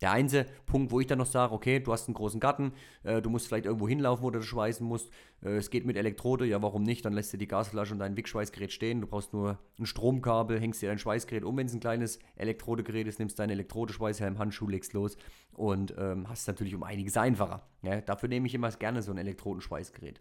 Der 0.00 0.12
einzige 0.12 0.46
Punkt, 0.66 0.92
wo 0.92 1.00
ich 1.00 1.06
dann 1.06 1.18
noch 1.18 1.26
sage, 1.26 1.52
okay, 1.52 1.80
du 1.80 1.92
hast 1.92 2.06
einen 2.06 2.14
großen 2.14 2.38
Garten, 2.38 2.72
äh, 3.02 3.20
du 3.20 3.30
musst 3.30 3.48
vielleicht 3.48 3.66
irgendwo 3.66 3.88
hinlaufen, 3.88 4.22
wo 4.22 4.30
du 4.30 4.38
das 4.38 4.46
schweißen 4.46 4.86
musst. 4.86 5.10
Äh, 5.42 5.56
es 5.56 5.70
geht 5.70 5.86
mit 5.86 5.96
Elektrode, 5.96 6.46
ja, 6.46 6.62
warum 6.62 6.84
nicht? 6.84 7.04
Dann 7.04 7.12
lässt 7.12 7.32
du 7.32 7.36
die 7.36 7.48
Gasflasche 7.48 7.94
und 7.94 7.98
dein 7.98 8.16
Wickschweißgerät 8.16 8.72
stehen. 8.72 9.00
Du 9.00 9.06
brauchst 9.06 9.32
nur 9.32 9.58
ein 9.78 9.86
Stromkabel, 9.86 10.60
hängst 10.60 10.82
dir 10.82 10.88
dein 10.88 10.98
Schweißgerät 10.98 11.44
um, 11.44 11.56
wenn 11.56 11.66
es 11.66 11.74
ein 11.74 11.80
kleines 11.80 12.20
Elektrodegerät 12.36 13.08
ist, 13.08 13.18
nimmst 13.18 13.38
deinen 13.38 13.50
Elektrodeschweißhelm, 13.50 14.38
Handschuh, 14.38 14.68
legst 14.68 14.92
los 14.92 15.16
und 15.52 15.94
ähm, 15.98 16.28
hast 16.28 16.42
es 16.42 16.46
natürlich 16.46 16.74
um 16.74 16.84
einiges 16.84 17.16
einfacher. 17.16 17.66
Ja? 17.82 18.00
Dafür 18.00 18.28
nehme 18.28 18.46
ich 18.46 18.54
immer 18.54 18.70
gerne 18.70 19.02
so 19.02 19.10
ein 19.10 19.18
Elektrodenschweißgerät. 19.18 20.20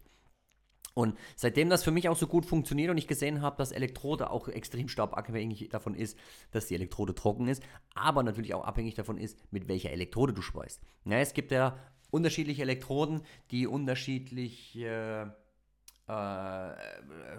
Und 0.97 1.15
seitdem 1.35 1.69
das 1.69 1.83
für 1.83 1.91
mich 1.91 2.09
auch 2.09 2.17
so 2.17 2.25
gut 2.25 2.47
funktioniert 2.47 2.89
und 2.89 2.97
ich 2.97 3.05
gesehen 3.05 3.43
habe, 3.43 3.55
dass 3.57 3.71
Elektrode 3.71 4.31
auch 4.31 4.47
extrem 4.47 4.87
stark 4.87 5.15
abhängig 5.15 5.69
davon 5.69 5.93
ist, 5.93 6.17
dass 6.49 6.65
die 6.65 6.73
Elektrode 6.73 7.13
trocken 7.13 7.47
ist, 7.47 7.61
aber 7.93 8.23
natürlich 8.23 8.55
auch 8.55 8.63
abhängig 8.63 8.95
davon 8.95 9.19
ist, 9.19 9.37
mit 9.51 9.67
welcher 9.67 9.91
Elektrode 9.91 10.33
du 10.33 10.41
schweißt. 10.41 10.81
Ja, 11.05 11.19
es 11.19 11.35
gibt 11.35 11.51
ja 11.51 11.77
unterschiedliche 12.09 12.63
Elektroden, 12.63 13.21
die 13.51 13.67
unterschiedliche 13.67 14.87
äh, 14.87 15.46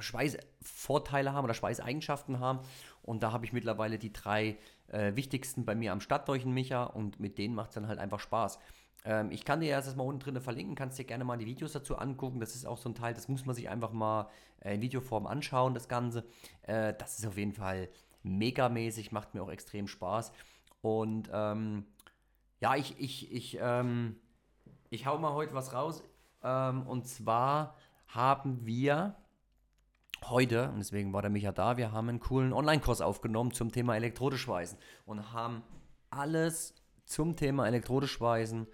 Schweißvorteile 0.01 1.33
haben 1.33 1.45
oder 1.45 1.55
Schweißeigenschaften 1.55 2.41
haben. 2.41 2.61
Und 3.03 3.23
da 3.23 3.33
habe 3.33 3.47
ich 3.47 3.53
mittlerweile 3.53 3.99
die 3.99 4.13
drei 4.13 4.59
äh, 4.89 5.17
wichtigsten 5.17 5.65
bei 5.65 5.75
mir 5.75 5.93
am 5.93 6.01
Stadtdurchenmicher 6.01 6.95
und 6.95 7.21
mit 7.21 7.39
denen 7.39 7.55
macht 7.55 7.71
es 7.71 7.75
dann 7.75 7.89
halt 7.89 7.99
einfach 7.99 8.21
Spaß. 8.21 8.59
Ähm, 9.05 9.31
ich 9.31 9.45
kann 9.45 9.61
dir 9.61 9.69
erst 9.69 9.97
mal 9.97 10.05
unten 10.05 10.21
drin 10.21 10.41
verlinken, 10.41 10.75
kannst 10.75 10.99
dir 10.99 11.05
gerne 11.05 11.25
mal 11.25 11.39
die 11.39 11.47
Videos 11.47 11.73
dazu 11.73 11.97
angucken. 11.97 12.41
Das 12.41 12.55
ist 12.55 12.67
auch 12.67 12.79
so 12.79 12.89
ein 12.89 12.95
Teil, 12.95 13.15
das 13.15 13.29
muss 13.29 13.47
man 13.47 13.55
sich 13.55 13.69
einfach 13.69 13.93
mal 13.93 14.29
äh, 14.61 14.75
in 14.75 14.83
Videoform 14.83 15.27
anschauen, 15.27 15.75
das 15.75 15.89
Ganze. 15.89 16.25
Äh, 16.63 16.95
das 16.99 17.19
ist 17.19 17.27
auf 17.27 17.39
jeden 17.39 17.53
Fall 17.55 17.89
megamäßig, 18.23 19.13
macht 19.13 19.35
mir 19.35 19.43
auch 19.43 19.51
extrem 19.51 19.89
Spaß. 19.89 20.33
Und 20.83 21.31
ähm, 21.33 21.87
ja, 22.61 22.77
ich, 22.77 22.99
ich, 22.99 23.33
ich, 23.33 23.59
ähm, 23.61 24.17
ich 24.91 25.07
hau 25.07 25.19
mal 25.19 25.33
heute 25.33 25.55
was 25.55 25.73
raus. 25.73 26.03
Ähm, 26.43 26.87
und 26.87 27.07
zwar 27.07 27.77
haben 28.09 28.67
wir 28.67 29.17
heute, 30.25 30.71
und 30.71 30.79
deswegen 30.79 31.13
war 31.13 31.23
der 31.23 31.31
Micha 31.31 31.53
da, 31.53 31.77
wir 31.77 31.93
haben 31.93 32.09
einen 32.09 32.21
coolen 32.21 32.53
Online-Kurs 32.53 33.01
aufgenommen 33.01 33.53
zum 33.53 33.71
Thema 33.71 33.97
Elektrodeschweißen 33.97 34.79
und 35.07 35.33
haben 35.33 35.63
alles 36.11 36.75
zum 37.05 37.37
Thema 37.37 37.67
Elektrodeschweißen 37.67 38.67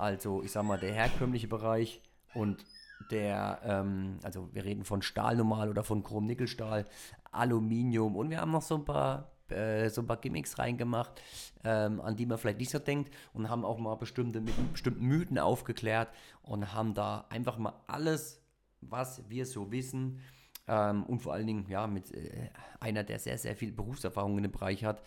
also 0.00 0.42
ich 0.42 0.50
sag 0.50 0.64
mal, 0.64 0.78
der 0.78 0.92
herkömmliche 0.92 1.46
Bereich 1.46 2.00
und 2.34 2.64
der, 3.10 3.60
ähm, 3.64 4.18
also 4.22 4.48
wir 4.52 4.64
reden 4.64 4.84
von 4.84 5.02
Stahl 5.02 5.36
normal 5.36 5.68
oder 5.68 5.84
von 5.84 6.02
Chrom-Nickel-Stahl, 6.02 6.86
Aluminium 7.30 8.16
und 8.16 8.30
wir 8.30 8.40
haben 8.40 8.50
noch 8.50 8.62
so 8.62 8.76
ein 8.76 8.84
paar 8.84 9.30
äh, 9.50 9.90
so 9.90 10.00
ein 10.00 10.06
paar 10.06 10.16
Gimmicks 10.16 10.58
reingemacht, 10.58 11.20
ähm, 11.64 12.00
an 12.00 12.16
die 12.16 12.24
man 12.24 12.38
vielleicht 12.38 12.60
nicht 12.60 12.70
so 12.70 12.78
denkt 12.78 13.12
und 13.32 13.50
haben 13.50 13.64
auch 13.64 13.78
mal 13.78 13.96
bestimmte, 13.96 14.40
mit 14.40 14.54
bestimmten 14.72 15.04
Mythen 15.06 15.38
aufgeklärt 15.38 16.08
und 16.42 16.72
haben 16.72 16.94
da 16.94 17.26
einfach 17.30 17.58
mal 17.58 17.74
alles, 17.86 18.40
was 18.80 19.28
wir 19.28 19.46
so 19.46 19.70
wissen 19.70 20.20
ähm, 20.68 21.04
und 21.04 21.20
vor 21.20 21.32
allen 21.32 21.46
Dingen 21.46 21.66
ja 21.68 21.86
mit 21.86 22.12
äh, 22.12 22.50
einer, 22.80 23.04
der 23.04 23.18
sehr, 23.18 23.38
sehr 23.38 23.56
viel 23.56 23.72
Berufserfahrung 23.72 24.36
in 24.36 24.44
dem 24.44 24.52
Bereich 24.52 24.84
hat, 24.84 25.02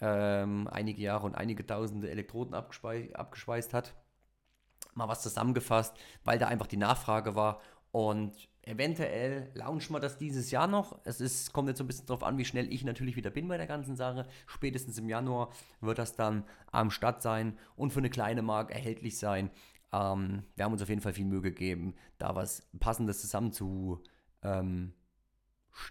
ähm, 0.00 0.68
einige 0.70 1.02
Jahre 1.02 1.26
und 1.26 1.34
einige 1.34 1.66
tausende 1.66 2.10
Elektroden 2.10 2.54
abgeschweißt 2.54 3.74
hat, 3.74 3.94
mal 4.94 5.08
was 5.08 5.22
zusammengefasst, 5.22 5.96
weil 6.24 6.38
da 6.38 6.48
einfach 6.48 6.66
die 6.66 6.76
Nachfrage 6.76 7.34
war. 7.34 7.60
Und 7.94 8.32
eventuell 8.62 9.52
launchen 9.54 9.94
wir 9.94 10.00
das 10.00 10.18
dieses 10.18 10.50
Jahr 10.50 10.66
noch. 10.66 10.98
Es 11.04 11.20
ist, 11.20 11.52
kommt 11.52 11.68
jetzt 11.68 11.78
so 11.78 11.84
ein 11.84 11.86
bisschen 11.86 12.06
darauf 12.06 12.24
an, 12.24 12.36
wie 12.38 12.44
schnell 12.44 12.72
ich 12.72 12.82
natürlich 12.82 13.14
wieder 13.14 13.30
bin 13.30 13.46
bei 13.46 13.56
der 13.56 13.68
ganzen 13.68 13.94
Sache. 13.94 14.26
Spätestens 14.48 14.98
im 14.98 15.08
Januar 15.08 15.50
wird 15.80 15.98
das 15.98 16.16
dann 16.16 16.42
am 16.72 16.90
Start 16.90 17.22
sein 17.22 17.56
und 17.76 17.92
für 17.92 18.00
eine 18.00 18.10
kleine 18.10 18.42
Mark 18.42 18.72
erhältlich 18.72 19.16
sein. 19.16 19.48
Ähm, 19.92 20.42
wir 20.56 20.64
haben 20.64 20.72
uns 20.72 20.82
auf 20.82 20.88
jeden 20.88 21.02
Fall 21.02 21.12
viel 21.12 21.24
Mühe 21.24 21.40
gegeben, 21.40 21.94
da 22.18 22.34
was 22.34 22.66
Passendes 22.80 23.20
zusammenzustellen 23.20 24.02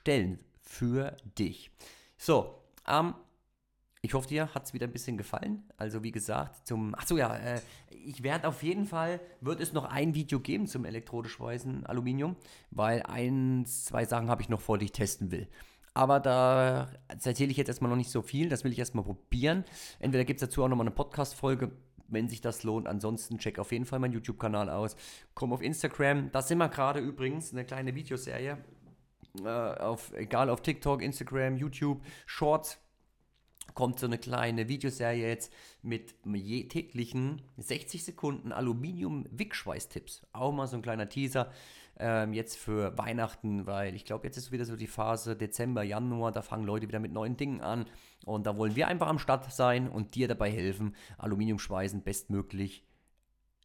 ähm, 0.06 0.40
für 0.62 1.16
dich. 1.40 1.72
So, 2.18 2.66
am 2.84 3.16
ich 4.06 4.14
hoffe, 4.14 4.28
dir 4.28 4.54
hat 4.54 4.66
es 4.66 4.74
wieder 4.74 4.86
ein 4.86 4.92
bisschen 4.92 5.18
gefallen. 5.18 5.64
Also 5.78 6.04
wie 6.04 6.12
gesagt, 6.12 6.68
zum. 6.68 6.94
Achso, 6.94 7.16
ja, 7.16 7.38
äh, 7.38 7.62
ich 7.90 8.22
werde 8.22 8.50
auf 8.50 8.62
jeden 8.62 8.86
Fall, 8.86 9.22
wird 9.40 9.62
es 9.62 9.72
noch 9.72 9.86
ein 9.86 10.14
Video 10.14 10.42
geben 10.42 10.68
zum 10.68 10.84
Elektrodeschweißen 10.84 11.86
Aluminium, 11.86 12.36
weil 12.70 13.02
eins, 13.04 13.86
zwei 13.86 14.04
Sachen 14.04 14.30
habe 14.30 14.42
ich 14.42 14.50
noch 14.50 14.60
vor, 14.60 14.78
die 14.78 14.86
ich 14.86 14.92
testen 14.92 15.32
will. 15.32 15.48
Aber 15.94 16.20
da 16.20 16.92
erzähle 17.08 17.52
ich 17.52 17.58
jetzt 17.58 17.70
erstmal 17.70 17.90
noch 17.90 17.98
nicht 17.98 18.12
so 18.12 18.22
viel. 18.22 18.50
Das 18.50 18.66
will 18.66 18.74
ich 18.74 18.80
erstmal 18.80 19.06
probieren. 19.06 19.64
Entweder 20.00 20.26
gibt 20.26 20.42
es 20.42 20.50
dazu 20.50 20.64
auch 20.64 20.68
nochmal 20.68 20.88
eine 20.88 20.96
Podcast-Folge, 20.96 21.72
wenn 22.10 22.28
sich 22.28 22.42
das 22.42 22.64
lohnt. 22.64 22.88
Ansonsten 22.88 23.38
check 23.38 23.58
auf 23.58 23.72
jeden 23.72 23.86
Fall 23.86 24.00
meinen 24.00 24.14
YouTube-Kanal 24.14 24.70
aus. 24.70 24.98
Komm 25.34 25.54
auf 25.54 25.62
Instagram. 25.62 26.30
Da 26.34 26.42
sind 26.42 26.58
wir 26.58 26.68
gerade 26.68 27.00
übrigens, 27.00 27.54
eine 27.54 27.64
kleine 27.64 27.96
Videoserie. 27.96 28.58
Äh, 29.46 29.48
auf, 29.48 30.12
egal 30.14 30.50
auf 30.50 30.62
TikTok, 30.62 31.02
Instagram, 31.02 31.56
YouTube, 31.56 32.02
Shorts 32.26 32.83
kommt 33.74 34.00
so 34.00 34.06
eine 34.06 34.18
kleine 34.18 34.68
Videoserie 34.68 35.28
jetzt 35.28 35.54
mit 35.82 36.16
je 36.24 36.68
täglichen 36.68 37.42
60 37.58 38.04
Sekunden 38.04 38.52
Aluminium-Wickschweiß-Tipps. 38.52 40.28
Auch 40.34 40.52
mal 40.52 40.68
so 40.68 40.78
ein 40.78 40.82
kleiner 40.82 41.10
Teaser 41.10 41.52
ähm, 42.00 42.34
jetzt 42.34 42.58
für 42.58 42.98
Weihnachten, 42.98 43.66
weil 43.66 43.96
ich 43.96 44.06
glaube, 44.06 44.26
jetzt 44.26 44.38
ist 44.38 44.52
wieder 44.52 44.66
so 44.66 44.76
die 44.76 44.88
Phase 44.88 45.36
Dezember, 45.36 45.84
Januar, 45.84 46.32
da 46.32 46.42
fangen 46.42 46.66
Leute 46.66 46.88
wieder 46.88 47.00
mit 47.00 47.12
neuen 47.12 47.38
Dingen 47.38 47.62
an 47.62 47.86
und 48.26 48.48
da 48.48 48.58
wollen 48.58 48.76
wir 48.76 48.88
einfach 48.88 49.08
am 49.08 49.20
Start 49.20 49.52
sein 49.52 49.90
und 49.90 50.16
dir 50.16 50.28
dabei 50.28 50.52
helfen, 50.52 50.96
Aluminiumschweißen 51.18 52.04
bestmöglich 52.04 52.86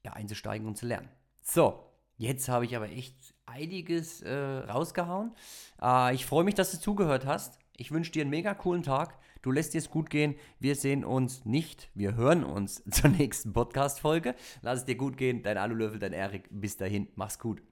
ja, 0.05 0.13
einzusteigen 0.13 0.67
und 0.67 0.77
zu 0.77 0.87
lernen. 0.87 1.09
So, 1.43 1.89
Jetzt 2.19 2.49
habe 2.49 2.65
ich 2.65 2.75
aber 2.75 2.91
echt 2.91 3.15
einiges 3.47 4.23
äh, 4.23 4.35
rausgehauen. 4.35 5.37
Äh, 5.81 6.17
ich 6.17 6.27
freue 6.27 6.43
mich, 6.43 6.57
dass 6.57 6.73
du 6.73 6.81
zugehört 6.81 7.27
hast. 7.27 7.61
Ich 7.77 7.93
wünsche 7.93 8.11
dir 8.11 8.23
einen 8.23 8.31
mega 8.31 8.55
coolen 8.55 8.83
Tag. 8.83 9.17
Du 9.43 9.51
lässt 9.51 9.75
dir 9.75 9.79
es 9.79 9.91
gut 9.91 10.11
gehen. 10.11 10.35
Wir 10.59 10.75
sehen 10.75 11.05
uns 11.05 11.45
nicht. 11.45 11.91
Wir 11.95 12.17
hören 12.17 12.45
uns 12.45 12.83
zur 12.91 13.11
nächsten 13.11 13.53
Podcast-Folge. 13.53 14.35
Lass 14.63 14.81
es 14.81 14.85
dir 14.85 14.97
gut 14.97 15.17
gehen. 15.17 15.43
Dein 15.43 15.59
Alulöffel, 15.59 15.99
dein 15.99 16.13
Erik. 16.13 16.49
Bis 16.51 16.77
dahin. 16.77 17.09
Mach's 17.15 17.39
gut. 17.39 17.63